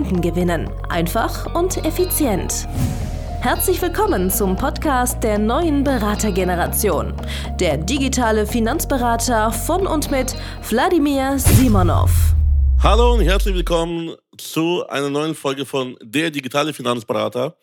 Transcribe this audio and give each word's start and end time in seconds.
Kunden 0.00 0.22
gewinnen. 0.22 0.70
Einfach 0.88 1.54
und 1.54 1.84
effizient. 1.84 2.66
Herzlich 3.42 3.82
willkommen 3.82 4.30
zum 4.30 4.56
Podcast 4.56 5.22
der 5.22 5.38
neuen 5.38 5.84
Beratergeneration. 5.84 7.12
Der 7.60 7.76
digitale 7.76 8.46
Finanzberater 8.46 9.52
von 9.52 9.86
und 9.86 10.10
mit 10.10 10.34
Wladimir 10.70 11.38
Simonov. 11.38 12.10
Hallo 12.82 13.12
und 13.12 13.20
herzlich 13.20 13.54
willkommen 13.54 14.16
zu 14.38 14.86
einer 14.88 15.10
neuen 15.10 15.34
Folge 15.34 15.66
von 15.66 15.98
Der 16.02 16.30
digitale 16.30 16.72
Finanzberater, 16.72 17.54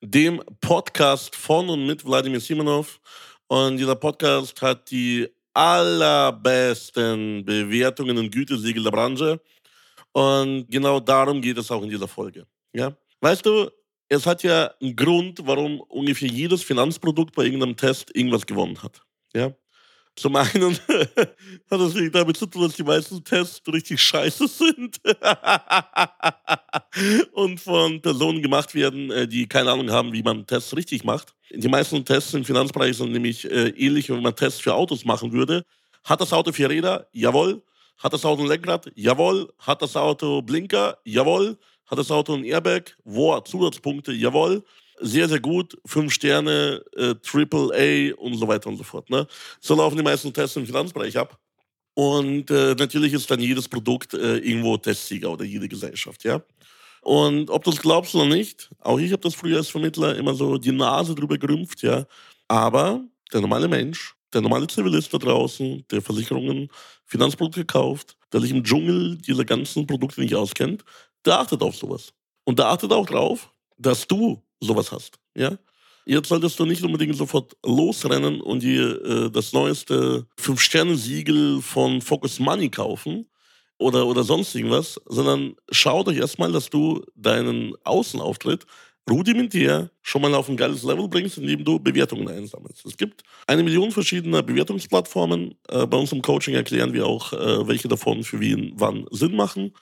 dem 0.00 0.40
Podcast 0.60 1.34
von 1.34 1.68
und 1.68 1.84
mit 1.84 2.04
Wladimir 2.04 2.38
Simonov. 2.38 3.00
Und 3.48 3.78
dieser 3.78 3.96
Podcast 3.96 4.62
hat 4.62 4.88
die 4.88 5.28
allerbesten 5.52 7.44
Bewertungen 7.44 8.18
und 8.18 8.30
Gütesiegel 8.30 8.84
der 8.84 8.92
Branche. 8.92 9.40
Und 10.12 10.66
genau 10.70 11.00
darum 11.00 11.40
geht 11.40 11.58
es 11.58 11.70
auch 11.70 11.82
in 11.82 11.90
dieser 11.90 12.08
Folge. 12.08 12.46
Ja? 12.72 12.96
Weißt 13.20 13.44
du, 13.44 13.70
es 14.08 14.26
hat 14.26 14.42
ja 14.42 14.72
einen 14.80 14.94
Grund, 14.94 15.40
warum 15.44 15.80
ungefähr 15.80 16.28
jedes 16.28 16.62
Finanzprodukt 16.62 17.34
bei 17.34 17.44
irgendeinem 17.44 17.76
Test 17.76 18.14
irgendwas 18.14 18.44
gewonnen 18.44 18.82
hat. 18.82 19.02
Ja? 19.34 19.52
Zum 20.14 20.36
einen 20.36 20.74
hat 21.70 21.80
es 21.80 21.94
nicht 21.94 22.14
damit 22.14 22.36
zu 22.36 22.46
tun, 22.46 22.62
dass 22.62 22.76
die 22.76 22.82
meisten 22.82 23.24
Tests 23.24 23.62
richtig 23.72 24.02
scheiße 24.02 24.46
sind 24.46 25.00
und 27.32 27.58
von 27.58 28.02
Personen 28.02 28.42
gemacht 28.42 28.74
werden, 28.74 29.10
äh, 29.10 29.26
die 29.26 29.46
keine 29.46 29.70
Ahnung 29.70 29.90
haben, 29.90 30.12
wie 30.12 30.22
man 30.22 30.46
Tests 30.46 30.76
richtig 30.76 31.04
macht. 31.04 31.34
Die 31.50 31.68
meisten 31.68 32.04
Tests 32.04 32.34
im 32.34 32.44
Finanzbereich 32.44 32.98
sind 32.98 33.12
nämlich 33.12 33.50
äh, 33.50 33.68
ähnlich, 33.68 34.10
wenn 34.10 34.20
man 34.20 34.36
Tests 34.36 34.60
für 34.60 34.74
Autos 34.74 35.06
machen 35.06 35.32
würde. 35.32 35.64
Hat 36.04 36.20
das 36.20 36.34
Auto 36.34 36.52
vier 36.52 36.68
Räder? 36.68 37.08
Jawohl. 37.12 37.62
Hat 37.98 38.12
das 38.12 38.24
Auto 38.24 38.42
ein 38.42 38.48
Lenkrad? 38.48 38.90
Jawohl. 38.94 39.52
Hat 39.58 39.82
das 39.82 39.96
Auto 39.96 40.42
Blinker? 40.42 40.98
Jawohl. 41.04 41.58
Hat 41.86 41.98
das 41.98 42.10
Auto 42.10 42.34
ein 42.34 42.44
Airbag? 42.44 42.96
Wo? 43.04 43.38
Zusatzpunkte? 43.40 44.12
Jawohl. 44.12 44.64
Sehr, 45.00 45.28
sehr 45.28 45.40
gut. 45.40 45.78
Fünf 45.86 46.12
Sterne, 46.12 46.82
äh, 46.96 47.14
Triple 47.16 47.70
A 47.74 48.14
und 48.20 48.36
so 48.36 48.46
weiter 48.48 48.68
und 48.68 48.76
so 48.76 48.84
fort. 48.84 49.10
Ne? 49.10 49.26
So 49.60 49.74
laufen 49.74 49.96
die 49.96 50.02
meisten 50.02 50.32
Tests 50.32 50.56
im 50.56 50.66
Finanzbereich 50.66 51.16
ab. 51.16 51.38
Und 51.94 52.50
äh, 52.50 52.74
natürlich 52.74 53.12
ist 53.12 53.30
dann 53.30 53.40
jedes 53.40 53.68
Produkt 53.68 54.14
äh, 54.14 54.38
irgendwo 54.38 54.76
Testsieger 54.76 55.30
oder 55.30 55.44
jede 55.44 55.68
Gesellschaft, 55.68 56.24
ja. 56.24 56.42
Und 57.02 57.50
ob 57.50 57.64
du 57.64 57.70
es 57.70 57.82
glaubst 57.82 58.14
oder 58.14 58.26
nicht, 58.26 58.70
auch 58.78 58.98
ich 58.98 59.12
habe 59.12 59.22
das 59.22 59.34
früher 59.34 59.58
als 59.58 59.68
Vermittler 59.68 60.16
immer 60.16 60.34
so 60.34 60.56
die 60.56 60.72
Nase 60.72 61.14
drüber 61.14 61.36
gerümpft, 61.36 61.82
ja. 61.82 62.06
Aber 62.48 63.04
der 63.32 63.40
normale 63.40 63.68
Mensch 63.68 64.14
der 64.32 64.40
normale 64.40 64.66
Zivilist 64.66 65.12
da 65.12 65.18
draußen, 65.18 65.84
der 65.90 66.02
Versicherungen, 66.02 66.68
Finanzprodukte 67.04 67.64
kauft, 67.64 68.16
der 68.32 68.40
sich 68.40 68.50
im 68.50 68.64
Dschungel 68.64 69.16
dieser 69.18 69.44
ganzen 69.44 69.86
Produkte 69.86 70.20
nicht 70.20 70.34
auskennt, 70.34 70.84
der 71.24 71.38
achtet 71.40 71.62
auf 71.62 71.76
sowas. 71.76 72.12
Und 72.44 72.58
der 72.58 72.66
achtet 72.66 72.92
auch 72.92 73.06
drauf, 73.06 73.52
dass 73.78 74.06
du 74.06 74.42
sowas 74.60 74.90
hast. 74.92 75.18
Ja? 75.34 75.56
Jetzt 76.04 76.28
solltest 76.28 76.58
du 76.58 76.64
nicht 76.64 76.82
unbedingt 76.82 77.16
sofort 77.16 77.56
losrennen 77.64 78.40
und 78.40 78.62
dir 78.62 79.04
äh, 79.04 79.30
das 79.30 79.52
neueste 79.52 80.26
Fünf-Sterne-Siegel 80.36 81.62
von 81.62 82.00
Focus 82.00 82.40
Money 82.40 82.68
kaufen 82.70 83.26
oder, 83.78 84.06
oder 84.06 84.24
sonst 84.24 84.54
irgendwas, 84.54 85.00
sondern 85.06 85.54
schau 85.70 86.02
doch 86.02 86.12
erstmal, 86.12 86.50
dass 86.50 86.70
du 86.70 87.04
deinen 87.14 87.74
Außenauftritt 87.84 88.66
rudimentär 89.10 89.90
schon 90.00 90.22
mal 90.22 90.34
auf 90.34 90.48
ein 90.48 90.56
geiles 90.56 90.82
Level 90.82 91.08
bringst, 91.08 91.38
indem 91.38 91.64
du 91.64 91.78
Bewertungen 91.78 92.28
einsammelst. 92.28 92.84
Es 92.86 92.96
gibt 92.96 93.22
eine 93.46 93.62
Million 93.62 93.90
verschiedener 93.90 94.42
Bewertungsplattformen. 94.42 95.54
Äh, 95.68 95.86
bei 95.86 95.96
uns 95.96 96.12
im 96.12 96.22
Coaching 96.22 96.54
erklären 96.54 96.92
wir 96.92 97.06
auch, 97.06 97.32
äh, 97.32 97.66
welche 97.66 97.88
davon 97.88 98.22
für 98.22 98.40
wen 98.40 98.72
wann 98.76 99.06
Sinn 99.10 99.34
machen. 99.34 99.72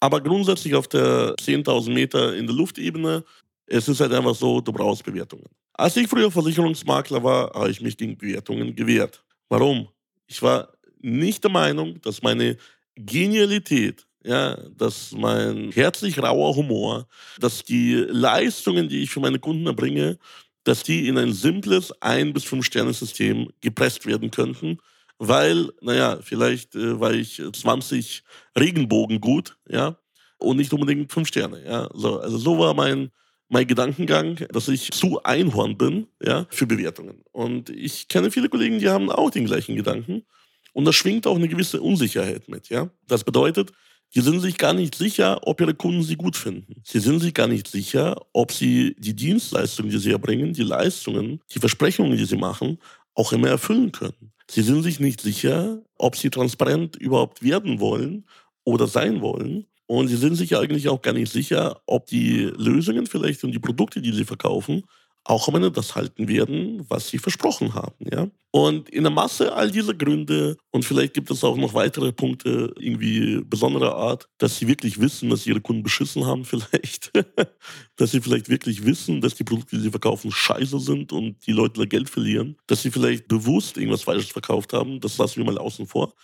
Aber 0.00 0.20
grundsätzlich 0.22 0.74
auf 0.74 0.88
der 0.88 1.34
10.000 1.36 1.92
Meter 1.92 2.34
in 2.34 2.46
der 2.46 2.56
Luftebene, 2.56 3.22
es 3.66 3.86
ist 3.86 4.00
halt 4.00 4.12
einfach 4.12 4.34
so, 4.34 4.60
du 4.60 4.72
brauchst 4.72 5.04
Bewertungen. 5.04 5.44
Als 5.74 5.96
ich 5.96 6.08
früher 6.08 6.30
Versicherungsmakler 6.30 7.22
war, 7.22 7.52
habe 7.52 7.70
ich 7.70 7.80
mich 7.80 7.96
gegen 7.96 8.16
Bewertungen 8.16 8.74
gewehrt. 8.74 9.22
Warum? 9.48 9.88
Ich 10.26 10.42
war 10.42 10.72
nicht 11.00 11.44
der 11.44 11.50
Meinung, 11.50 12.00
dass 12.02 12.22
meine 12.22 12.56
Genialität 12.96 14.06
ja, 14.24 14.56
dass 14.76 15.12
mein 15.12 15.72
herzlich 15.72 16.18
rauer 16.18 16.56
Humor, 16.56 17.06
dass 17.38 17.64
die 17.64 17.94
Leistungen, 17.94 18.88
die 18.88 19.02
ich 19.02 19.10
für 19.10 19.20
meine 19.20 19.38
Kunden 19.38 19.66
erbringe, 19.66 20.18
dass 20.64 20.82
die 20.82 21.08
in 21.08 21.18
ein 21.18 21.32
simples 21.32 21.92
ein 22.00 22.32
bis 22.32 22.44
fünf 22.44 22.66
Sterne 22.66 22.92
System 22.92 23.48
gepresst 23.60 24.06
werden 24.06 24.30
könnten, 24.30 24.78
weil, 25.18 25.70
naja, 25.80 26.18
vielleicht 26.22 26.74
äh, 26.74 26.98
war 27.00 27.12
ich 27.12 27.42
20 27.52 28.22
Regenbogen 28.58 29.20
gut, 29.20 29.56
ja, 29.68 29.96
und 30.38 30.56
nicht 30.56 30.72
unbedingt 30.72 31.12
fünf 31.12 31.28
Sterne, 31.28 31.62
ja. 31.64 31.88
So, 31.94 32.20
also 32.20 32.38
so 32.38 32.58
war 32.58 32.74
mein 32.74 33.10
mein 33.50 33.66
Gedankengang, 33.66 34.36
dass 34.52 34.68
ich 34.68 34.92
zu 34.92 35.22
Einhorn 35.24 35.76
bin, 35.76 36.06
ja, 36.22 36.46
für 36.50 36.66
Bewertungen. 36.66 37.22
Und 37.32 37.68
ich 37.68 38.06
kenne 38.06 38.30
viele 38.30 38.48
Kollegen, 38.48 38.78
die 38.78 38.88
haben 38.88 39.10
auch 39.10 39.30
den 39.30 39.44
gleichen 39.44 39.74
Gedanken. 39.74 40.22
Und 40.72 40.84
da 40.84 40.92
schwingt 40.92 41.26
auch 41.26 41.34
eine 41.34 41.48
gewisse 41.48 41.82
Unsicherheit 41.82 42.48
mit, 42.48 42.68
ja. 42.68 42.90
Das 43.08 43.24
bedeutet, 43.24 43.72
die 44.14 44.20
sind 44.20 44.40
sich 44.40 44.58
gar 44.58 44.72
nicht 44.72 44.94
sicher, 44.94 45.46
ob 45.46 45.60
ihre 45.60 45.74
Kunden 45.74 46.02
sie 46.02 46.16
gut 46.16 46.36
finden. 46.36 46.82
Sie 46.84 46.98
sind 46.98 47.20
sich 47.20 47.32
gar 47.32 47.46
nicht 47.46 47.68
sicher, 47.68 48.16
ob 48.32 48.52
sie 48.52 48.96
die 48.98 49.14
Dienstleistungen, 49.14 49.90
die 49.90 49.98
sie 49.98 50.10
erbringen, 50.10 50.52
die 50.52 50.62
Leistungen, 50.62 51.40
die 51.54 51.60
Versprechungen, 51.60 52.16
die 52.16 52.24
sie 52.24 52.36
machen, 52.36 52.78
auch 53.14 53.32
immer 53.32 53.48
erfüllen 53.48 53.92
können. 53.92 54.32
Sie 54.50 54.62
sind 54.62 54.82
sich 54.82 54.98
nicht 54.98 55.20
sicher, 55.20 55.80
ob 55.96 56.16
sie 56.16 56.30
transparent 56.30 56.96
überhaupt 56.96 57.42
werden 57.42 57.78
wollen 57.78 58.24
oder 58.64 58.88
sein 58.88 59.20
wollen. 59.20 59.66
Und 59.86 60.08
sie 60.08 60.16
sind 60.16 60.34
sich 60.34 60.56
eigentlich 60.56 60.88
auch 60.88 61.02
gar 61.02 61.14
nicht 61.14 61.32
sicher, 61.32 61.80
ob 61.86 62.06
die 62.06 62.50
Lösungen 62.56 63.06
vielleicht 63.06 63.44
und 63.44 63.52
die 63.52 63.58
Produkte, 63.58 64.00
die 64.00 64.12
sie 64.12 64.24
verkaufen, 64.24 64.82
auch 65.24 65.48
am 65.48 65.56
Ende 65.56 65.70
das 65.70 65.94
halten 65.94 66.28
werden, 66.28 66.84
was 66.88 67.08
sie 67.08 67.18
versprochen 67.18 67.74
haben. 67.74 67.94
Ja? 68.10 68.28
Und 68.52 68.88
in 68.88 69.04
der 69.04 69.12
Masse 69.12 69.52
all 69.52 69.70
dieser 69.70 69.94
Gründe, 69.94 70.56
und 70.70 70.84
vielleicht 70.84 71.14
gibt 71.14 71.30
es 71.30 71.44
auch 71.44 71.56
noch 71.56 71.74
weitere 71.74 72.12
Punkte, 72.12 72.74
irgendwie 72.78 73.42
besonderer 73.44 73.94
Art, 73.94 74.28
dass 74.38 74.58
sie 74.58 74.66
wirklich 74.66 75.00
wissen, 75.00 75.30
dass 75.30 75.46
ihre 75.46 75.60
Kunden 75.60 75.82
beschissen 75.82 76.26
haben, 76.26 76.44
vielleicht. 76.46 77.12
dass 77.96 78.10
sie 78.10 78.20
vielleicht 78.20 78.48
wirklich 78.48 78.84
wissen, 78.84 79.20
dass 79.20 79.34
die 79.34 79.44
Produkte, 79.44 79.76
die 79.76 79.82
sie 79.82 79.90
verkaufen, 79.90 80.32
scheiße 80.32 80.80
sind 80.80 81.12
und 81.12 81.46
die 81.46 81.52
Leute 81.52 81.80
da 81.80 81.86
Geld 81.86 82.08
verlieren. 82.10 82.56
Dass 82.66 82.82
sie 82.82 82.90
vielleicht 82.90 83.28
bewusst 83.28 83.76
irgendwas 83.76 84.02
Falsches 84.02 84.30
verkauft 84.30 84.72
haben, 84.72 85.00
das 85.00 85.18
lassen 85.18 85.36
wir 85.36 85.44
mal 85.44 85.58
außen 85.58 85.86
vor. 85.86 86.14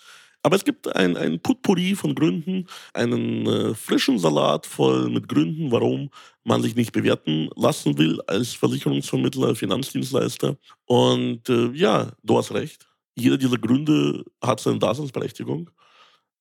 Aber 0.43 0.55
es 0.55 0.65
gibt 0.65 0.95
ein, 0.95 1.17
ein 1.17 1.41
Putpourri 1.41 1.97
von 1.97 2.15
Gründen, 2.15 2.67
einen 2.95 3.47
äh, 3.47 3.75
frischen 3.75 4.19
Salat 4.19 4.65
voll 4.65 5.11
mit 5.11 5.29
Gründen, 5.29 5.73
warum 5.73 6.11
man 6.47 6.63
sich 6.63 6.77
nicht 6.77 6.93
bewerten 6.93 7.51
lassen 7.57 7.99
will 7.99 8.21
als 8.27 8.53
Versicherungsvermittler, 8.53 9.57
Finanzdienstleister. 9.57 10.57
Und 10.85 11.49
äh, 11.49 11.71
ja, 11.73 12.13
du 12.23 12.39
hast 12.39 12.53
recht. 12.53 12.87
Jeder 13.17 13.37
dieser 13.37 13.59
Gründe 13.59 14.25
hat 14.41 14.61
seine 14.61 14.79
Daseinsberechtigung. 14.79 15.71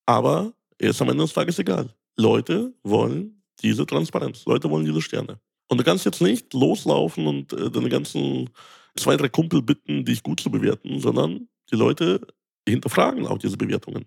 Aber 0.05 0.53
er 0.77 0.91
ist 0.91 1.01
am 1.01 1.09
Ende 1.09 1.23
des 1.23 1.33
Tages 1.33 1.57
egal. 1.57 1.89
Leute 2.17 2.73
wollen 2.83 3.41
diese 3.63 3.85
Transparenz. 3.85 4.45
Leute 4.45 4.69
wollen 4.69 4.85
diese 4.85 5.01
Sterne. 5.01 5.39
Und 5.69 5.80
du 5.80 5.83
kannst 5.83 6.06
jetzt 6.06 6.21
nicht 6.21 6.53
loslaufen 6.53 7.25
und 7.25 7.53
äh, 7.53 7.71
deine 7.71 7.89
ganzen 7.89 8.51
zwei, 8.95 9.18
drei 9.18 9.30
Kumpel 9.30 9.63
bitten, 9.63 10.06
dich 10.06 10.21
gut 10.21 10.39
zu 10.39 10.51
bewerten, 10.51 11.00
sondern 11.00 11.47
die 11.71 11.75
Leute 11.75 12.21
hinterfragen 12.68 13.25
auch 13.25 13.39
diese 13.39 13.57
Bewertungen. 13.57 14.06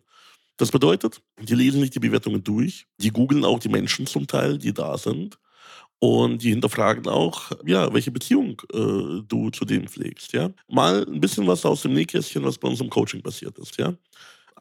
Das 0.58 0.70
bedeutet, 0.70 1.20
die 1.40 1.54
lesen 1.54 1.80
nicht 1.80 1.94
die 1.96 2.00
Bewertungen 2.00 2.44
durch, 2.44 2.86
die 2.98 3.10
googeln 3.10 3.44
auch 3.44 3.58
die 3.58 3.68
Menschen 3.68 4.06
zum 4.06 4.28
Teil, 4.28 4.58
die 4.58 4.72
da 4.72 4.96
sind. 4.96 5.38
Und 6.00 6.42
die 6.44 6.50
hinterfragen 6.50 7.08
auch, 7.08 7.50
ja, 7.66 7.92
welche 7.92 8.12
Beziehung 8.12 8.62
äh, 8.72 9.22
du 9.26 9.50
zu 9.50 9.64
dem 9.64 9.88
pflegst, 9.88 10.32
ja. 10.32 10.50
Mal 10.68 11.04
ein 11.08 11.20
bisschen 11.20 11.46
was 11.46 11.64
aus 11.66 11.82
dem 11.82 11.94
Nähkästchen, 11.94 12.44
was 12.44 12.56
bei 12.58 12.68
uns 12.68 12.80
im 12.80 12.90
Coaching 12.90 13.22
passiert 13.22 13.58
ist, 13.58 13.76
ja. 13.78 13.94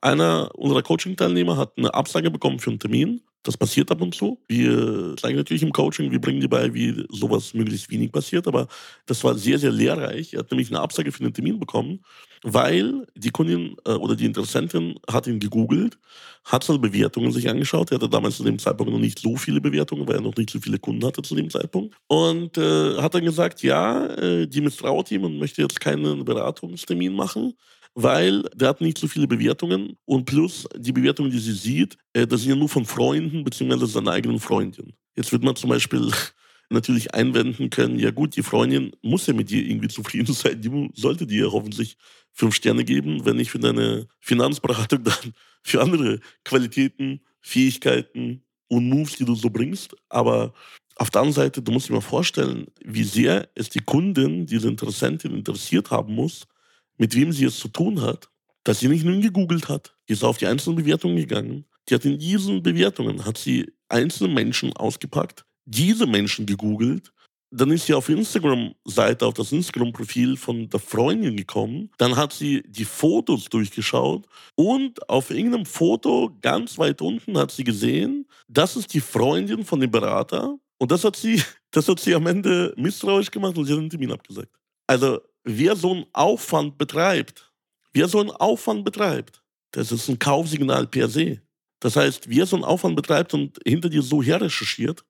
Einer 0.02 0.52
unserer 0.56 0.84
Coaching-Teilnehmer 0.84 1.58
hat 1.58 1.74
eine 1.78 1.94
Absage 1.94 2.32
bekommen 2.32 2.60
für 2.60 2.72
einen 2.72 2.80
Termin 2.80 3.22
Das 3.44 3.56
passiert 3.56 3.92
ab 3.92 4.02
und 4.02 4.14
zu. 4.14 4.40
Wir 4.48 5.16
zeigen 5.18 5.38
natürlich 5.38 5.64
im 5.64 5.72
Coaching, 5.72 6.12
wir 6.12 6.20
bringen 6.20 6.42
dir 6.42 6.50
bei, 6.50 6.74
wie 6.74 7.06
sowas 7.10 7.54
möglichst 7.54 7.90
wenig 7.90 8.12
passiert, 8.12 8.48
aber 8.48 8.68
das 9.06 9.24
war 9.24 9.36
sehr, 9.36 9.58
sehr 9.58 9.72
lehrreich. 9.72 10.34
Er 10.34 10.40
hat 10.40 10.52
nämlich 10.52 10.70
eine 10.70 10.82
Absage 10.82 11.12
für 11.12 11.24
den 11.24 11.34
Termin 11.34 11.60
bekommen, 11.60 12.00
weil 12.44 13.08
die 13.16 13.30
Kundin 13.30 13.76
äh, 13.86 13.92
oder 13.92 14.16
die 14.16 14.26
Interessentin 14.26 14.96
hat 15.10 15.28
ihn 15.28 15.40
gegoogelt, 15.40 15.98
hat 16.44 16.64
seine 16.64 16.80
Bewertungen 16.80 17.32
sich 17.32 17.50
angeschaut. 17.50 17.92
Er 17.92 17.96
hatte 17.96 18.10
damals 18.10 18.38
zu 18.38 18.44
dem 18.44 18.60
Zeitpunkt 18.60 18.92
noch 18.92 19.00
nicht 19.00 19.20
so 19.20 19.38
viele 19.38 19.62
Bewertungen, 19.62 20.08
weil 20.08 20.16
er 20.16 20.22
noch 20.22 20.36
nicht 20.36 20.50
so 20.50 20.60
viele 20.60 20.80
Kunden 20.80 21.06
hatte 21.06 21.22
zu 21.22 21.36
dem 21.36 21.50
Zeitpunkt. 21.50 21.96
Und 22.08 22.58
äh, 22.58 22.98
hat 23.02 23.14
dann 23.14 23.24
gesagt, 23.24 23.64
ja, 23.64 24.08
äh, 24.16 24.48
die 24.48 24.62
misstraut 24.62 25.12
ihm 25.12 25.24
und 25.24 25.38
möchte 25.38 25.62
jetzt 25.62 25.80
keinen 25.80 26.26
Beratungstermin 26.26 27.14
machen 27.14 27.54
weil 28.00 28.44
der 28.54 28.70
hat 28.70 28.80
nicht 28.80 29.00
so 29.00 29.08
viele 29.08 29.26
Bewertungen 29.26 29.98
und 30.06 30.26
plus 30.26 30.68
die 30.78 30.92
Bewertungen, 30.92 31.32
die 31.32 31.40
sie 31.40 31.54
sieht, 31.54 31.98
äh, 32.14 32.28
das 32.28 32.42
sind 32.42 32.52
ja 32.52 32.56
nur 32.56 32.70
von 32.70 32.86
Freunden 32.86 33.44
beziehungsweise 33.44 33.88
seiner 33.88 34.12
eigenen 34.12 34.40
Freundin. 34.40 34.94
Jetzt 35.16 35.32
wird 35.32 35.44
man 35.44 35.56
zum 35.56 35.72
Beispiel 35.72 36.12
natürlich 36.70 37.16
einwenden 37.16 37.72
können, 37.72 37.98
ja 37.98 38.12
gut, 38.12 38.36
die 38.36 38.44
Freundin 38.44 38.92
muss 39.02 39.26
ja 39.26 39.34
mit 39.34 39.50
dir 39.50 39.66
irgendwie 39.66 39.88
zufrieden 39.88 40.32
sein, 40.34 40.62
die 40.62 40.92
sollte 40.94 41.26
dir 41.26 41.52
hoffentlich 41.52 41.98
fünf 42.34 42.54
Sterne 42.54 42.84
geben, 42.84 43.26
wenn 43.26 43.38
nicht 43.38 43.50
für 43.50 43.58
deine 43.58 44.08
Finanzberatung, 44.20 45.04
dann 45.04 45.34
für 45.64 45.82
andere 45.82 46.20
Qualitäten, 46.46 47.22
Fähigkeiten 47.42 48.44
und 48.68 48.88
Moves, 48.88 49.16
die 49.16 49.26
du 49.26 49.34
so 49.34 49.50
bringst. 49.50 49.96
Aber 50.10 50.54
auf 50.98 51.10
der 51.10 51.22
anderen 51.22 51.46
Seite, 51.46 51.64
du 51.64 51.72
musst 51.72 51.90
dir 51.90 51.94
mal 51.94 52.02
vorstellen, 52.02 52.68
wie 52.86 53.04
sehr 53.04 53.50
es 53.56 53.70
die 53.70 53.80
Kundin, 53.80 54.46
diese 54.46 54.68
Interessentin 54.68 55.34
interessiert 55.34 55.90
haben 55.90 56.14
muss, 56.14 56.46
mit 56.98 57.16
wem 57.16 57.32
sie 57.32 57.46
es 57.46 57.60
zu 57.60 57.68
tun 57.68 58.02
hat, 58.02 58.30
dass 58.64 58.80
sie 58.80 58.88
nicht 58.88 59.06
nur 59.06 59.20
gegoogelt 59.20 59.70
hat, 59.70 59.96
die 60.08 60.14
ist 60.14 60.24
auf 60.24 60.38
die 60.38 60.48
einzelnen 60.48 60.78
Bewertungen 60.78 61.16
gegangen. 61.16 61.66
Die 61.90 61.96
hat 61.96 62.06
in 62.06 62.20
diesen 62.20 62.62
Bewertungen, 62.62 63.26
hat 63.26 63.38
sie 63.38 63.72
einzelne 63.88 64.34
Menschen 64.34 64.74
ausgepackt, 64.74 65.46
diese 65.66 66.06
Menschen 66.06 66.46
gegoogelt, 66.46 67.14
dann 67.50 67.72
ist 67.72 67.86
sie 67.86 67.94
auf 67.94 68.10
Instagram-Seite, 68.10 69.26
auf 69.26 69.34
das 69.34 69.52
Instagram-Profil 69.52 70.36
von 70.36 70.70
der 70.70 70.80
Freundin 70.80 71.38
gekommen. 71.38 71.90
Dann 71.98 72.16
hat 72.18 72.34
sie 72.34 72.62
die 72.68 72.84
Fotos 72.84 73.46
durchgeschaut 73.46 74.26
und 74.56 75.08
auf 75.10 75.30
irgendeinem 75.30 75.66
Foto 75.66 76.36
ganz 76.42 76.78
weit 76.78 77.02
unten 77.02 77.38
hat 77.38 77.52
sie 77.52 77.64
gesehen, 77.64 78.28
das 78.50 78.76
ist 78.76 78.94
die 78.94 79.00
Freundin 79.00 79.64
von 79.64 79.80
dem 79.80 79.92
Berater. 79.92 80.58
Und 80.78 80.92
das 80.92 81.04
hat 81.04 81.16
sie, 81.16 81.42
das 81.72 81.88
hat 81.88 82.00
sie 82.00 82.14
am 82.16 82.28
Ende 82.28 82.74
misstrauisch 82.76 83.32
gemacht 83.32 83.58
und 83.58 83.66
sie 83.66 83.74
hat 83.74 83.80
den 83.80 83.90
Termin 83.90 84.12
abgesagt. 84.12 84.52
Also 84.86 85.20
wer 85.48 85.76
so 85.76 85.92
einen 85.92 86.06
Aufwand 86.14 86.78
betreibt, 86.78 87.52
wer 87.94 88.08
so 88.08 88.20
einen 88.20 88.32
Aufwand 88.32 88.86
betreibt, 88.86 89.42
das 89.72 89.92
ist 89.92 90.10
ein 90.10 90.20
Kaufsignal 90.20 90.88
per 90.88 91.08
se. 91.08 91.42
Das 91.80 91.96
heißt, 91.96 92.30
wer 92.30 92.46
so 92.46 92.56
einen 92.56 92.66
Aufwand 92.66 92.96
betreibt 92.96 93.34
und 93.34 93.60
hinter 93.66 93.90
dir 93.90 94.02
so 94.02 94.22
her 94.22 94.42
recherchiert, 94.42 95.06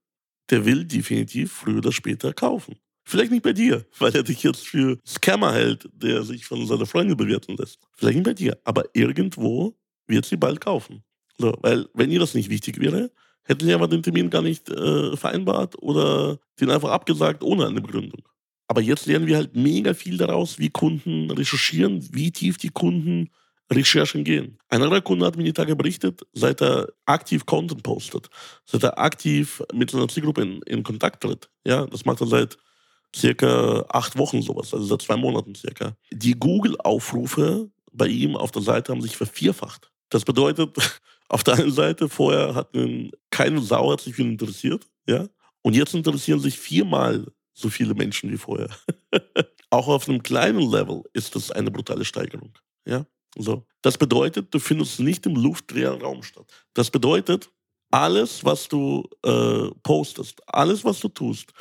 der 0.49 0.65
will 0.65 0.85
definitiv 0.85 1.51
früher 1.51 1.77
oder 1.77 1.91
später 1.91 2.33
kaufen. 2.33 2.75
Vielleicht 3.03 3.31
nicht 3.31 3.43
bei 3.43 3.53
dir, 3.53 3.85
weil 3.99 4.15
er 4.15 4.23
dich 4.23 4.43
jetzt 4.43 4.67
für 4.67 4.97
Scammer 5.05 5.53
hält, 5.53 5.89
der 5.93 6.23
sich 6.23 6.45
von 6.45 6.65
seiner 6.67 6.85
Freundin 6.85 7.17
bewerten 7.17 7.55
lässt. 7.57 7.79
Vielleicht 7.95 8.17
nicht 8.17 8.25
bei 8.25 8.33
dir, 8.33 8.57
aber 8.63 8.83
irgendwo 8.93 9.77
wird 10.07 10.25
sie 10.25 10.37
bald 10.37 10.61
kaufen. 10.61 11.03
So, 11.37 11.53
weil, 11.61 11.87
wenn 11.93 12.11
ihr 12.11 12.19
das 12.19 12.33
nicht 12.33 12.49
wichtig 12.49 12.79
wäre, 12.79 13.11
hätten 13.43 13.65
sie 13.65 13.73
aber 13.73 13.87
den 13.87 14.03
Termin 14.03 14.29
gar 14.29 14.41
nicht 14.41 14.69
äh, 14.69 15.15
vereinbart 15.15 15.81
oder 15.81 16.39
den 16.59 16.69
einfach 16.69 16.89
abgesagt 16.89 17.43
ohne 17.43 17.67
eine 17.67 17.81
Begründung. 17.81 18.21
Aber 18.67 18.81
jetzt 18.81 19.05
lernen 19.05 19.27
wir 19.27 19.37
halt 19.37 19.55
mega 19.55 19.93
viel 19.93 20.17
daraus, 20.17 20.59
wie 20.59 20.69
Kunden 20.69 21.31
recherchieren, 21.31 22.07
wie 22.11 22.31
tief 22.31 22.57
die 22.57 22.69
Kunden 22.69 23.29
Recherchen 23.71 24.23
gehen. 24.23 24.57
Ein 24.69 24.81
anderer 24.81 25.01
Kunde 25.01 25.25
hat 25.25 25.35
mir 25.35 25.43
die 25.43 25.53
Tage 25.53 25.75
berichtet, 25.75 26.21
seit 26.33 26.61
er 26.61 26.87
aktiv 27.05 27.45
Content 27.45 27.83
postet, 27.83 28.29
seit 28.65 28.83
er 28.83 28.97
aktiv 28.97 29.61
mit 29.73 29.91
seiner 29.91 30.07
Zielgruppe 30.07 30.41
in, 30.41 30.61
in 30.63 30.83
Kontakt 30.83 31.21
tritt. 31.21 31.49
Ja, 31.65 31.85
das 31.85 32.05
macht 32.05 32.21
er 32.21 32.27
seit 32.27 32.57
circa 33.15 33.85
acht 33.89 34.17
Wochen 34.17 34.41
sowas, 34.41 34.73
also 34.73 34.85
seit 34.85 35.01
zwei 35.01 35.17
Monaten 35.17 35.55
circa. 35.55 35.95
Die 36.11 36.33
Google-Aufrufe 36.33 37.69
bei 37.91 38.07
ihm 38.07 38.35
auf 38.35 38.51
der 38.51 38.61
Seite 38.61 38.91
haben 38.91 39.01
sich 39.01 39.17
vervierfacht. 39.17 39.91
Das 40.09 40.23
bedeutet, 40.23 40.75
auf 41.29 41.43
der 41.43 41.55
einen 41.55 41.71
Seite 41.71 42.07
vorher 42.07 42.55
hat 42.55 42.73
ihn 42.73 43.11
keine 43.31 43.61
Sau 43.61 43.91
hat 43.91 44.01
sich 44.01 44.15
für 44.15 44.21
ihn 44.21 44.31
interessiert, 44.31 44.87
ja, 45.07 45.27
und 45.61 45.75
jetzt 45.75 45.93
interessieren 45.93 46.39
sich 46.39 46.57
viermal 46.57 47.25
so 47.57 47.69
viele 47.69 47.95
Menschen 47.95 48.31
wie 48.31 48.37
vorher. 48.37 48.69
Auch 49.69 49.87
auf 49.87 50.07
einem 50.07 50.21
kleinen 50.21 50.69
Level 50.71 51.03
ist 51.13 51.35
das 51.35 51.51
eine 51.51 51.71
brutale 51.71 52.05
Steigerung. 52.05 52.53
Ja? 52.85 53.05
So. 53.37 53.65
Das 53.81 53.97
bedeutet, 53.97 54.53
du 54.53 54.59
findest 54.59 54.99
nicht 54.99 55.25
im 55.25 55.35
luftleeren 55.35 56.01
Raum 56.01 56.23
statt. 56.23 56.45
Das 56.73 56.91
bedeutet, 56.91 57.49
alles, 57.89 58.43
was 58.45 58.67
du 58.67 59.03
äh, 59.23 59.69
postest, 59.81 60.41
alles, 60.47 60.83
was 60.85 60.99
du 60.99 61.09
tust, 61.09 61.51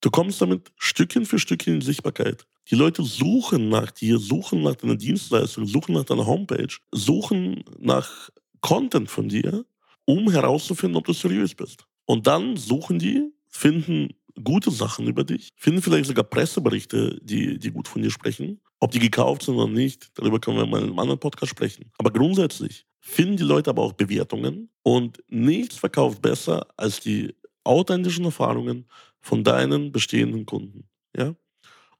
du 0.00 0.10
kommst 0.10 0.40
damit 0.40 0.72
Stückchen 0.78 1.26
für 1.26 1.38
Stückchen 1.38 1.74
in 1.74 1.80
Sichtbarkeit. 1.80 2.46
Die 2.70 2.76
Leute 2.76 3.02
suchen 3.02 3.68
nach 3.68 3.90
dir, 3.90 4.18
suchen 4.18 4.62
nach 4.62 4.76
deiner 4.76 4.96
Dienstleistung, 4.96 5.66
suchen 5.66 5.94
nach 5.94 6.04
deiner 6.04 6.26
Homepage, 6.26 6.74
suchen 6.92 7.64
nach 7.78 8.30
Content 8.62 9.10
von 9.10 9.28
dir, 9.28 9.66
um 10.06 10.30
herauszufinden, 10.30 10.96
ob 10.96 11.04
du 11.04 11.12
seriös 11.12 11.54
bist. 11.54 11.86
Und 12.06 12.26
dann 12.26 12.56
suchen 12.56 12.98
die, 12.98 13.30
finden 13.46 14.14
gute 14.42 14.70
Sachen 14.70 15.06
über 15.06 15.24
dich, 15.24 15.52
finden 15.56 15.82
vielleicht 15.82 16.06
sogar 16.06 16.24
Presseberichte, 16.24 17.18
die, 17.22 17.58
die 17.58 17.70
gut 17.70 17.88
von 17.88 18.02
dir 18.02 18.10
sprechen. 18.10 18.60
Ob 18.80 18.90
die 18.90 18.98
gekauft 18.98 19.42
sind 19.42 19.54
oder 19.54 19.70
nicht, 19.70 20.10
darüber 20.14 20.40
können 20.40 20.56
wir 20.56 20.66
mal 20.66 20.78
in 20.78 20.88
einem 20.88 20.98
anderen 20.98 21.20
Podcast 21.20 21.50
sprechen. 21.50 21.90
Aber 21.98 22.10
grundsätzlich 22.10 22.86
finden 23.00 23.36
die 23.36 23.44
Leute 23.44 23.70
aber 23.70 23.82
auch 23.82 23.92
Bewertungen 23.92 24.70
und 24.82 25.22
nichts 25.28 25.76
verkauft 25.76 26.20
besser 26.20 26.66
als 26.76 27.00
die 27.00 27.34
authentischen 27.64 28.24
Erfahrungen 28.24 28.86
von 29.20 29.44
deinen 29.44 29.92
bestehenden 29.92 30.44
Kunden. 30.44 30.88
Ja? 31.16 31.34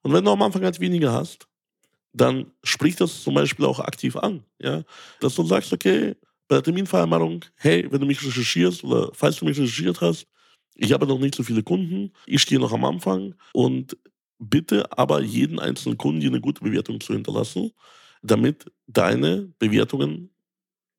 Und 0.02 0.12
wenn 0.12 0.24
du 0.24 0.30
am 0.30 0.42
Anfang 0.42 0.62
halt 0.62 0.80
weniger 0.80 1.12
hast, 1.12 1.48
dann 2.12 2.52
sprich 2.62 2.96
das 2.96 3.22
zum 3.22 3.34
Beispiel 3.34 3.64
auch 3.64 3.80
aktiv 3.80 4.16
an. 4.16 4.44
Ja? 4.60 4.82
Dass 5.20 5.34
du 5.34 5.44
sagst, 5.44 5.72
okay, 5.72 6.16
bei 6.48 6.56
der 6.56 6.62
Terminvereinbarung, 6.62 7.44
hey, 7.56 7.90
wenn 7.90 8.00
du 8.00 8.06
mich 8.06 8.24
recherchierst 8.24 8.84
oder 8.84 9.10
falls 9.14 9.36
du 9.36 9.46
mich 9.46 9.58
recherchiert 9.58 10.00
hast, 10.00 10.26
ich 10.74 10.92
habe 10.92 11.06
noch 11.06 11.18
nicht 11.18 11.34
so 11.34 11.42
viele 11.42 11.62
Kunden. 11.62 12.12
Ich 12.26 12.42
stehe 12.42 12.60
noch 12.60 12.72
am 12.72 12.84
Anfang 12.84 13.34
und 13.52 13.96
bitte 14.38 14.96
aber 14.96 15.22
jeden 15.22 15.58
einzelnen 15.58 15.98
Kunden 15.98 16.20
dir 16.20 16.30
eine 16.30 16.40
gute 16.40 16.62
Bewertung 16.62 17.00
zu 17.00 17.12
hinterlassen, 17.12 17.70
damit 18.22 18.70
deine 18.86 19.52
Bewertungen 19.58 20.30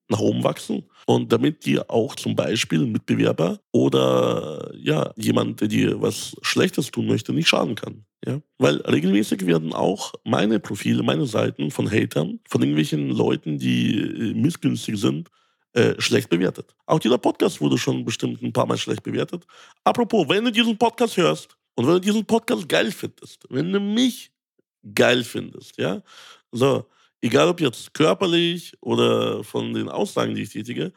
nach 0.07 0.19
oben 0.19 0.43
wachsen 0.43 0.83
und 1.07 1.31
damit 1.31 1.65
dir 1.65 1.89
auch 1.89 2.15
zum 2.15 2.35
Beispiel 2.35 2.83
ein 2.83 2.91
Mitbewerber 2.91 3.59
oder 3.71 4.71
ja, 4.75 5.11
jemand, 5.17 5.61
der 5.61 5.67
dir 5.67 6.01
was 6.01 6.35
Schlechtes 6.41 6.91
tun 6.91 7.07
möchte, 7.07 7.33
nicht 7.33 7.47
schaden 7.47 7.75
kann. 7.75 8.05
Ja? 8.25 8.39
Weil 8.59 8.77
regelmäßig 8.81 9.45
werden 9.47 9.73
auch 9.73 10.13
meine 10.23 10.59
Profile, 10.59 11.01
meine 11.01 11.25
Seiten 11.25 11.71
von 11.71 11.89
Hatern, 11.89 12.39
von 12.47 12.61
irgendwelchen 12.61 13.09
Leuten, 13.09 13.57
die 13.57 13.99
äh, 13.99 14.33
missgünstig 14.35 14.97
sind, 14.97 15.29
äh, 15.75 15.99
schlecht 15.99 16.29
bewertet. 16.29 16.73
Auch 16.85 16.99
dieser 16.99 17.17
Podcast 17.17 17.59
wurde 17.59 17.77
schon 17.77 18.05
bestimmt 18.05 18.41
ein 18.41 18.53
paar 18.53 18.65
Mal 18.65 18.77
schlecht 18.77 19.03
bewertet. 19.03 19.45
Apropos, 19.83 20.27
wenn 20.29 20.45
du 20.45 20.51
diesen 20.51 20.77
Podcast 20.77 21.17
hörst 21.17 21.57
und 21.75 21.85
wenn 21.85 21.95
du 21.95 21.99
diesen 21.99 22.25
Podcast 22.25 22.69
geil 22.69 22.91
findest, 22.93 23.45
wenn 23.49 23.73
du 23.73 23.81
mich 23.81 24.31
geil 24.93 25.21
findest, 25.25 25.77
ja, 25.77 26.01
so, 26.53 26.85
egal 27.19 27.49
ob 27.49 27.59
jetzt 27.59 27.93
körperlich 27.93 28.71
oder 28.79 29.43
von 29.43 29.73
den 29.73 29.89
Aussagen, 29.89 30.33
die 30.33 30.43
ich 30.43 30.49
tätige, 30.49 30.93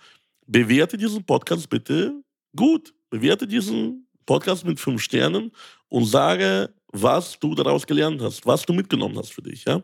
bewerte 0.47 0.97
diesen 0.97 1.25
Podcast 1.25 1.69
bitte 1.69 2.15
gut. 2.55 2.95
Bewerte 3.11 3.49
diesen 3.49 4.07
Podcast 4.27 4.65
mit 4.65 4.79
fünf 4.79 5.03
Sternen 5.03 5.51
und 5.89 6.05
sage, 6.05 6.73
was 6.93 7.37
du 7.41 7.57
daraus 7.57 7.85
gelernt 7.85 8.23
hast, 8.23 8.47
was 8.47 8.65
du 8.65 8.73
mitgenommen 8.73 9.19
hast 9.19 9.33
für 9.33 9.43
dich, 9.43 9.65
ja. 9.65 9.83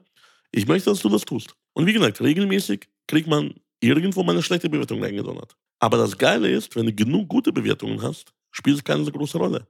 Ich 0.52 0.68
möchte, 0.68 0.90
dass 0.90 1.00
du 1.00 1.08
das 1.08 1.22
tust. 1.22 1.52
Und 1.72 1.86
wie 1.86 1.92
gesagt, 1.92 2.20
regelmäßig 2.20 2.86
kriegt 3.08 3.26
man 3.26 3.54
irgendwo 3.86 4.22
mal 4.22 4.32
eine 4.32 4.42
schlechte 4.42 4.68
Bewertung 4.68 5.02
reingedonnert. 5.02 5.56
Aber 5.78 5.98
das 5.98 6.16
Geile 6.16 6.48
ist, 6.48 6.74
wenn 6.76 6.86
du 6.86 6.94
genug 6.94 7.28
gute 7.28 7.52
Bewertungen 7.52 8.00
hast, 8.02 8.32
spielt 8.50 8.78
es 8.78 8.84
keine 8.84 9.04
so 9.04 9.10
große 9.10 9.38
Rolle. 9.38 9.66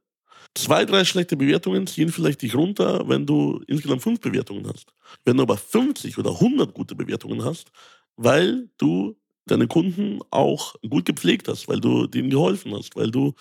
Zwei, 0.54 0.84
drei 0.84 1.04
schlechte 1.04 1.36
Bewertungen 1.36 1.86
ziehen 1.86 2.10
vielleicht 2.10 2.42
dich 2.42 2.54
runter, 2.54 3.08
wenn 3.08 3.26
du 3.26 3.62
insgesamt 3.66 4.02
fünf 4.02 4.20
Bewertungen 4.20 4.66
hast. 4.68 4.92
Wenn 5.24 5.36
du 5.36 5.42
aber 5.42 5.56
50 5.56 6.18
oder 6.18 6.30
100 6.30 6.72
gute 6.74 6.94
Bewertungen 6.94 7.44
hast, 7.44 7.70
weil 8.16 8.68
du 8.78 9.16
deine 9.46 9.66
Kunden 9.66 10.20
auch 10.30 10.74
gut 10.88 11.06
gepflegt 11.06 11.48
hast, 11.48 11.68
weil 11.68 11.80
du 11.80 12.06
denen 12.06 12.30
geholfen 12.30 12.74
hast, 12.74 12.94
weil 12.96 13.10
du 13.10 13.34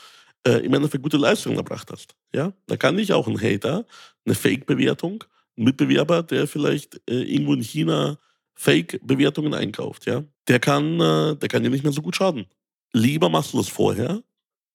äh, 0.46 0.66
im 0.66 0.74
Endeffekt 0.74 1.04
gute 1.04 1.18
Leistungen 1.18 1.58
erbracht 1.58 1.92
hast. 1.92 2.16
Ja? 2.34 2.54
Da 2.68 2.78
kann 2.78 2.98
dich 2.98 3.14
auch 3.14 3.28
ein 3.28 3.40
Hater, 3.40 3.86
eine 4.26 4.36
Fake-Bewertung, 4.36 5.24
ein 5.58 5.66
Mitbewerber, 5.66 6.24
der 6.24 6.48
vielleicht 6.48 7.00
äh, 7.10 7.22
irgendwo 7.22 7.54
in 7.54 7.62
China 7.62 8.18
Fake-Bewertungen 8.56 9.54
einkauft, 9.54 10.06
ja, 10.06 10.24
der 10.48 10.60
kann, 10.60 11.00
äh, 11.00 11.36
der 11.36 11.50
kann 11.50 11.64
dir 11.64 11.70
nicht 11.70 11.84
mehr 11.84 11.94
so 11.94 12.02
gut 12.02 12.16
schaden. 12.16 12.46
Lieber 12.94 13.30
machst 13.30 13.54
du 13.54 13.58
das 13.58 13.70
vorher. 13.70 14.22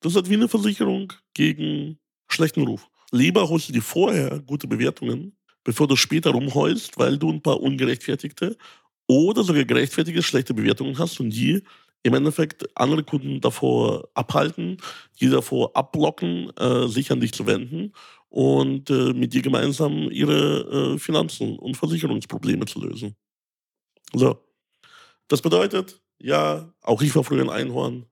Das 0.00 0.14
ist 0.14 0.28
wie 0.28 0.35
eine 0.35 0.49
Versicherung 0.49 1.12
gegen 1.35 1.99
schlechten 2.28 2.62
Ruf. 2.62 2.88
Lieber 3.11 3.49
holst 3.49 3.68
du 3.68 3.73
dir 3.73 3.82
vorher 3.82 4.40
gute 4.40 4.66
Bewertungen, 4.66 5.37
bevor 5.64 5.87
du 5.87 5.97
später 5.97 6.30
rumheulst, 6.30 6.99
weil 6.99 7.18
du 7.18 7.30
ein 7.30 7.42
paar 7.42 7.61
ungerechtfertigte 7.61 8.56
oder 9.06 9.44
sogar 9.44 9.64
gerechtfertigte 9.64 10.23
schlechte 10.23 10.54
Bewertungen 10.54 10.99
hast 10.99 11.20
und 11.20 11.30
die 11.30 11.62
im 12.02 12.14
Endeffekt 12.14 12.76
andere 12.76 13.02
Kunden 13.02 13.40
davor 13.40 14.08
abhalten, 14.14 14.76
die 15.20 15.28
davor 15.28 15.75
abblocken, 15.76 16.50
äh, 16.56 16.87
sich 16.88 17.11
an 17.11 17.20
dich 17.20 17.32
zu 17.32 17.47
wenden 17.47 17.92
und 18.28 18.90
äh, 18.90 19.12
mit 19.14 19.32
dir 19.32 19.42
gemeinsam 19.42 20.11
ihre 20.11 20.99
Finanzen 20.99 21.58
und 21.58 21.76
Versicherungsprobleme 21.76 22.66
zu 22.66 22.80
lösen. 22.80 23.16
So. 24.12 24.38
Das 25.29 25.43
bedeutet, 25.43 26.00
ja, 26.19 26.73
auch 26.83 27.03
ich 27.03 27.15
war 27.15 27.25
früher 27.25 27.43
ein 27.43 27.50
Einhorn. 27.50 28.07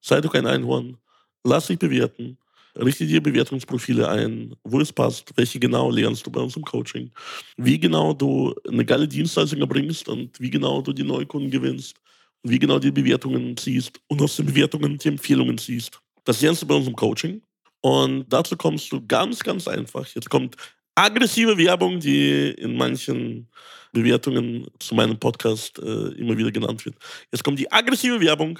Sei 0.00 0.20
doch 0.20 0.34
ein 0.34 0.46
Einhorn. 0.46 0.98
Lass 1.44 1.66
dich 1.66 1.78
bewerten. 1.78 2.38
Richte 2.74 3.06
dir 3.06 3.22
Bewertungsprofile 3.22 4.08
ein, 4.08 4.54
wo 4.64 4.80
es 4.80 4.92
passt, 4.92 5.30
welche 5.36 5.60
genau 5.60 5.90
lernst 5.90 6.26
du 6.26 6.30
bei 6.30 6.40
uns 6.40 6.56
im 6.56 6.64
Coaching, 6.64 7.10
wie 7.58 7.78
genau 7.78 8.14
du 8.14 8.54
eine 8.66 8.84
geile 8.84 9.06
Dienstleistung 9.06 9.60
erbringst 9.60 10.08
und 10.08 10.40
wie 10.40 10.48
genau 10.48 10.80
du 10.80 10.94
die 10.94 11.02
Neukunden 11.02 11.50
gewinnst, 11.50 11.96
wie 12.42 12.58
genau 12.58 12.78
die 12.78 12.90
Bewertungen 12.90 13.54
ziehst 13.58 14.00
und 14.08 14.22
aus 14.22 14.36
den 14.36 14.46
Bewertungen 14.46 14.96
die 14.96 15.08
Empfehlungen 15.08 15.58
ziehst. 15.58 16.00
Das 16.24 16.40
lernst 16.40 16.62
du 16.62 16.66
bei 16.66 16.74
uns 16.74 16.86
im 16.86 16.96
Coaching. 16.96 17.42
Und 17.82 18.32
dazu 18.32 18.56
kommst 18.56 18.90
du 18.92 19.04
ganz, 19.06 19.40
ganz 19.40 19.68
einfach. 19.68 20.06
Jetzt 20.14 20.30
kommt 20.30 20.56
aggressive 20.94 21.58
Werbung, 21.58 22.00
die 22.00 22.52
in 22.52 22.76
manchen 22.76 23.48
Bewertungen 23.92 24.66
zu 24.78 24.94
meinem 24.94 25.18
Podcast 25.18 25.78
äh, 25.78 26.08
immer 26.14 26.36
wieder 26.36 26.50
genannt 26.50 26.84
wird. 26.84 26.96
Jetzt 27.30 27.44
kommt 27.44 27.58
die 27.58 27.70
aggressive 27.70 28.20
Werbung. 28.20 28.58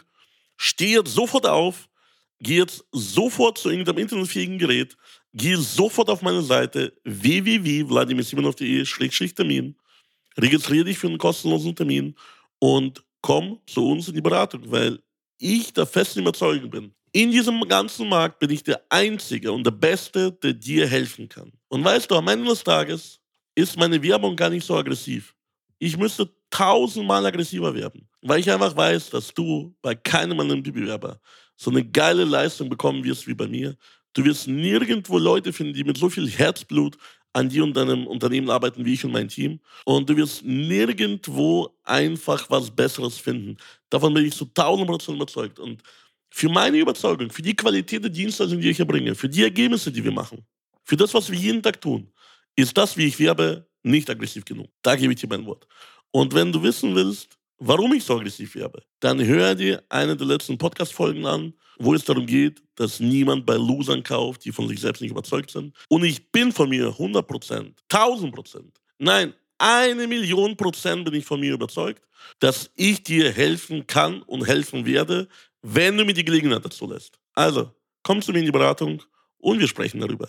Steh 0.56 0.94
jetzt 0.94 1.14
sofort 1.14 1.46
auf, 1.46 1.88
geh 2.38 2.58
jetzt 2.58 2.84
sofort 2.92 3.58
zu 3.58 3.70
irgendeinem 3.70 3.98
internetfähigen 3.98 4.58
Gerät, 4.58 4.96
geh 5.32 5.56
sofort 5.56 6.08
auf 6.10 6.22
meine 6.22 6.42
Seite 6.42 6.92
www.vladimirsimonov.de-termin, 7.04 9.74
registriere 10.38 10.84
dich 10.84 10.98
für 10.98 11.08
einen 11.08 11.18
kostenlosen 11.18 11.74
Termin 11.74 12.14
und 12.58 13.02
komm 13.22 13.58
zu 13.66 13.88
uns 13.88 14.08
in 14.08 14.14
die 14.14 14.20
Beratung, 14.20 14.70
weil 14.70 15.00
ich 15.38 15.72
der 15.72 15.86
festen 15.86 16.20
Überzeugung 16.20 16.70
bin, 16.70 16.94
in 17.12 17.30
diesem 17.30 17.60
ganzen 17.68 18.08
Markt 18.08 18.38
bin 18.38 18.50
ich 18.50 18.62
der 18.62 18.82
Einzige 18.88 19.52
und 19.52 19.64
der 19.64 19.72
Beste, 19.72 20.32
der 20.32 20.54
dir 20.54 20.86
helfen 20.86 21.28
kann. 21.28 21.52
Und 21.68 21.84
weißt 21.84 22.10
du, 22.10 22.16
am 22.16 22.28
Ende 22.28 22.48
des 22.48 22.64
Tages 22.64 23.20
ist 23.54 23.76
meine 23.76 24.02
Werbung 24.02 24.36
gar 24.36 24.50
nicht 24.50 24.66
so 24.66 24.76
aggressiv. 24.76 25.34
Ich 25.78 25.96
müsste 25.96 26.30
tausendmal 26.50 27.24
aggressiver 27.26 27.74
werden, 27.74 28.08
weil 28.22 28.40
ich 28.40 28.50
einfach 28.50 28.76
weiß, 28.76 29.10
dass 29.10 29.32
du 29.34 29.74
bei 29.82 29.94
keinem 29.94 30.38
anderen 30.40 30.62
Bewerber 30.62 31.20
so 31.56 31.70
eine 31.70 31.84
geile 31.84 32.24
Leistung 32.24 32.68
bekommen 32.68 33.02
wirst 33.04 33.26
wie 33.26 33.34
bei 33.34 33.48
mir. 33.48 33.76
Du 34.12 34.24
wirst 34.24 34.46
nirgendwo 34.46 35.18
Leute 35.18 35.52
finden, 35.52 35.74
die 35.74 35.84
mit 35.84 35.96
so 35.96 36.08
viel 36.10 36.28
Herzblut 36.28 36.96
an 37.32 37.48
dir 37.48 37.64
und 37.64 37.74
deinem 37.76 38.06
Unternehmen 38.06 38.50
arbeiten 38.50 38.84
wie 38.84 38.94
ich 38.94 39.04
und 39.04 39.12
mein 39.12 39.28
Team. 39.28 39.60
Und 39.84 40.08
du 40.08 40.16
wirst 40.16 40.44
nirgendwo 40.44 41.70
einfach 41.84 42.48
was 42.50 42.70
Besseres 42.70 43.16
finden. 43.18 43.56
Davon 43.88 44.12
bin 44.12 44.26
ich 44.26 44.34
zu 44.34 44.44
1000 44.44 44.86
Prozent 44.86 45.16
überzeugt. 45.16 45.58
Und 45.58 45.82
für 46.28 46.48
meine 46.48 46.78
Überzeugung, 46.78 47.30
für 47.30 47.42
die 47.42 47.56
Qualität 47.56 48.02
der 48.02 48.10
Dienstleistung, 48.10 48.60
die 48.60 48.70
ich 48.70 48.80
erbringe, 48.80 49.14
für 49.14 49.28
die 49.28 49.42
Ergebnisse, 49.42 49.90
die 49.90 50.04
wir 50.04 50.12
machen, 50.12 50.44
für 50.84 50.96
das, 50.96 51.14
was 51.14 51.30
wir 51.30 51.38
jeden 51.38 51.62
Tag 51.62 51.80
tun, 51.80 52.12
ist 52.56 52.76
das, 52.76 52.96
wie 52.96 53.06
ich 53.06 53.18
werbe, 53.18 53.66
nicht 53.82 54.08
aggressiv 54.10 54.44
genug. 54.44 54.70
Da 54.82 54.96
gebe 54.96 55.12
ich 55.12 55.20
dir 55.20 55.28
mein 55.28 55.46
Wort. 55.46 55.66
Und 56.10 56.34
wenn 56.34 56.52
du 56.52 56.62
wissen 56.62 56.94
willst, 56.94 57.38
warum 57.58 57.92
ich 57.94 58.04
so 58.04 58.16
aggressiv 58.16 58.54
werbe, 58.54 58.82
dann 59.00 59.24
hör 59.24 59.54
dir 59.54 59.82
eine 59.88 60.16
der 60.16 60.26
letzten 60.26 60.58
Podcast-Folgen 60.58 61.26
an, 61.26 61.54
wo 61.78 61.94
es 61.94 62.04
darum 62.04 62.26
geht, 62.26 62.62
dass 62.74 63.00
niemand 63.00 63.46
bei 63.46 63.54
Losern 63.54 64.02
kauft, 64.02 64.44
die 64.44 64.52
von 64.52 64.68
sich 64.68 64.80
selbst 64.80 65.00
nicht 65.00 65.10
überzeugt 65.10 65.50
sind. 65.50 65.74
Und 65.88 66.04
ich 66.04 66.30
bin 66.30 66.52
von 66.52 66.68
mir 66.68 66.88
100 66.88 67.26
Prozent, 67.26 67.80
1000 67.90 68.34
Prozent, 68.34 68.80
nein, 68.98 69.34
eine 69.58 70.06
Million 70.06 70.56
Prozent 70.56 71.04
bin 71.04 71.14
ich 71.14 71.24
von 71.24 71.40
mir 71.40 71.54
überzeugt, 71.54 72.02
dass 72.40 72.70
ich 72.74 73.02
dir 73.02 73.30
helfen 73.30 73.86
kann 73.86 74.22
und 74.22 74.46
helfen 74.46 74.84
werde, 74.84 75.28
wenn 75.62 75.96
du 75.96 76.04
mir 76.04 76.14
die 76.14 76.24
Gelegenheit 76.24 76.64
dazu 76.64 76.86
lässt. 76.86 77.18
Also, 77.34 77.70
komm 78.02 78.20
zu 78.20 78.32
mir 78.32 78.40
in 78.40 78.46
die 78.46 78.52
Beratung 78.52 79.02
und 79.38 79.60
wir 79.60 79.68
sprechen 79.68 80.00
darüber. 80.00 80.28